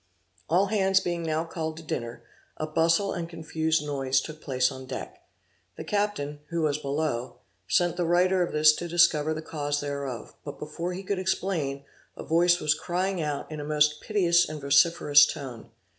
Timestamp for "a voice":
12.17-12.59